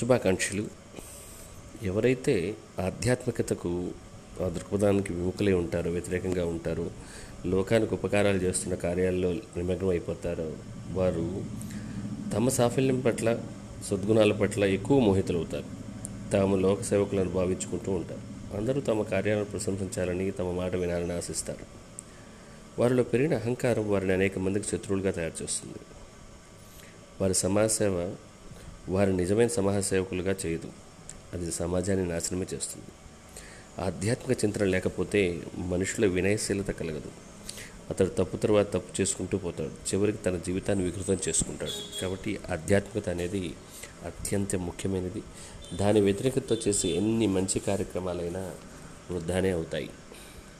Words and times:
శుభాకాంక్షలు. 0.00 0.66
ఎవరైతే 1.82 2.56
ఆధ్యాత్మికతకు 2.80 3.90
ఆ 4.42 4.48
దృక్పథానికి 4.48 5.12
విముఖులై 5.12 5.52
ఉంటారో 5.52 5.90
వ్యతిరేకంగా 5.90 6.46
ఉంటారో 6.46 6.90
లోకానికి 7.46 7.94
ఉపకారాలు 7.94 8.36
చేస్తున్న 8.36 8.74
కార్యాల్లో 8.74 9.32
నిమగ్నం 9.32 9.88
అయిపోతారో 9.88 10.52
వారు 10.90 11.44
తమ 12.34 12.48
సాఫల్యం 12.48 13.00
పట్ల 13.00 13.38
సద్గుణాల 13.84 14.32
పట్ల 14.32 14.64
ఎక్కువ 14.64 15.00
మోహితులవుతారు. 15.00 15.64
తాము 16.30 16.56
లోక 16.56 16.82
సేవకులను 16.82 17.30
భావించుకుంటూ 17.30 17.92
ఉంటారు. 17.92 18.56
అందరూ 18.56 18.80
తమ 18.80 19.02
కార్యాలను 19.02 19.44
ప్రశంసించాలని 19.44 20.30
తమ 20.30 20.50
మాట 20.50 20.74
వినాలని 20.74 21.12
ఆశిస్తారు. 21.12 21.66
వారిలో 22.80 23.02
పెరిగిన 23.02 23.34
అహంకారం 23.34 23.90
వారిని 23.90 24.12
అనేక 24.12 24.38
మందికి 24.38 24.64
శత్రువులుగా 24.64 25.10
తయారు 25.10 25.42
చేస్తుంది. 25.42 25.78
వారి 27.20 27.34
సమాజ 27.34 27.70
సేవ 27.70 28.14
వారి 28.88 29.16
నిజమైన 29.16 29.48
సమాజ 29.48 29.84
సేవకులుగా 29.84 30.36
చేయదు. 30.46 30.72
అది 31.32 31.52
సమాజాన్ని 31.52 32.08
నాశనమే 32.08 32.46
చేస్తుంది. 32.54 32.86
ఆధ్యాత్మిక 33.82 34.44
చింతన 34.44 34.64
లేకపోతే 34.64 35.42
మనుషుల 35.58 36.06
వినయశీలత 36.06 36.70
కలగదు. 36.70 37.10
అతడు 37.90 38.08
తప్పు 38.08 38.36
తర్వాత 38.36 38.72
తప్పు 38.72 39.00
చేసుకుంటూ 39.00 39.38
పోతాడు. 39.38 39.68
చివరికి 39.68 40.18
తన 40.18 40.36
జీవితాన్ని 40.36 40.84
వికృతం 40.84 41.18
చేసుకుంటాడు. 41.28 42.00
కాబట్టి 42.00 42.38
ఆధ్యాత్మికత 42.50 43.08
అనేది 43.08 43.54
అత్యంత 44.04 44.56
ముఖ్యమైనది. 44.56 45.22
దాని 45.76 46.00
వ్యతిరేకతతో 46.00 46.56
చేసే 46.68 46.88
ఎన్ని 46.88 47.26
మంచి 47.26 47.58
కార్యక్రమాలైనా 47.58 48.54
వృధానే 49.10 49.50
అవుతాయి. 49.50 49.90